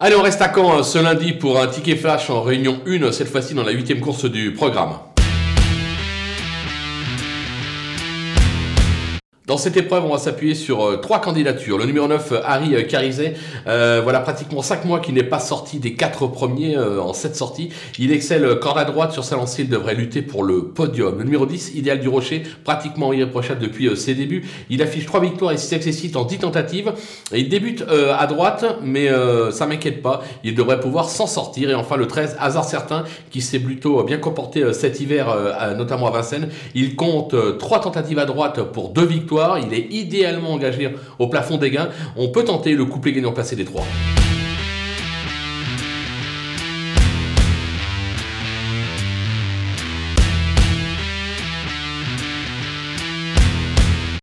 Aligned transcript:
Allez, 0.00 0.14
on 0.14 0.22
reste 0.22 0.40
à 0.40 0.52
Caen 0.54 0.84
ce 0.84 0.98
lundi 0.98 1.32
pour 1.32 1.60
un 1.60 1.66
ticket 1.66 1.96
flash 1.96 2.30
en 2.30 2.42
réunion 2.42 2.80
1, 2.86 3.10
cette 3.10 3.26
fois-ci 3.26 3.54
dans 3.54 3.64
la 3.64 3.72
huitième 3.72 3.98
course 3.98 4.26
du 4.26 4.52
programme. 4.52 4.92
Dans 9.48 9.56
cette 9.56 9.78
épreuve, 9.78 10.04
on 10.04 10.10
va 10.10 10.18
s'appuyer 10.18 10.54
sur 10.54 10.84
euh, 10.84 10.96
trois 10.98 11.22
candidatures. 11.22 11.78
Le 11.78 11.86
numéro 11.86 12.06
9, 12.06 12.32
euh, 12.32 12.40
Harry 12.44 12.74
euh, 12.74 12.82
Carizet, 12.82 13.32
voilà 13.64 14.20
pratiquement 14.20 14.60
5 14.60 14.84
mois 14.84 15.00
qu'il 15.00 15.14
n'est 15.14 15.22
pas 15.22 15.38
sorti 15.38 15.78
des 15.78 15.94
quatre 15.94 16.26
premiers 16.26 16.76
en 16.76 17.14
7 17.14 17.34
sorties. 17.34 17.70
Il 17.98 18.12
excelle 18.12 18.58
corde 18.58 18.78
à 18.78 18.84
droite 18.84 19.12
sur 19.12 19.24
sa 19.24 19.36
lancée, 19.36 19.62
il 19.62 19.68
devrait 19.70 19.94
lutter 19.94 20.20
pour 20.20 20.42
le 20.42 20.64
podium. 20.64 21.16
Le 21.18 21.24
numéro 21.24 21.46
10, 21.46 21.72
Idéal 21.74 22.00
du 22.00 22.08
Rocher, 22.08 22.42
pratiquement 22.64 23.12
irréprochable 23.12 23.60
depuis 23.60 23.96
ses 23.96 24.14
débuts. 24.14 24.46
Il 24.68 24.82
affiche 24.82 25.06
3 25.06 25.20
victoires 25.20 25.52
et 25.52 25.56
6 25.56 25.74
accessites 25.74 26.16
en 26.16 26.24
10 26.24 26.38
tentatives. 26.38 26.92
Il 27.34 27.48
débute 27.48 27.84
à 27.88 28.26
droite, 28.26 28.64
mais 28.82 29.08
ça 29.50 29.66
m'inquiète 29.66 30.02
pas. 30.02 30.22
Il 30.44 30.54
devrait 30.54 30.80
pouvoir 30.80 31.08
s'en 31.08 31.26
sortir. 31.26 31.70
Et 31.70 31.74
enfin 31.74 31.96
le 31.96 32.06
13, 32.06 32.36
Hasard 32.40 32.64
Certain, 32.64 33.04
qui 33.30 33.40
s'est 33.40 33.60
plutôt 33.60 34.02
bien 34.02 34.18
comporté 34.18 34.72
cet 34.72 35.00
hiver, 35.00 35.34
notamment 35.76 36.08
à 36.08 36.10
Vincennes. 36.10 36.48
Il 36.74 36.96
compte 36.96 37.34
3 37.58 37.80
tentatives 37.80 38.18
à 38.18 38.26
droite 38.26 38.62
pour 38.72 38.90
2 38.90 39.04
victoires 39.04 39.37
il 39.64 39.72
est 39.74 39.86
idéalement 39.90 40.52
engagé 40.52 40.94
au 41.18 41.28
plafond 41.28 41.56
des 41.56 41.70
gains. 41.70 41.88
On 42.16 42.28
peut 42.28 42.44
tenter 42.44 42.74
le 42.74 42.84
couplet 42.84 43.12
gagnant 43.12 43.32
placé 43.32 43.56
des 43.56 43.64
trois. 43.64 43.84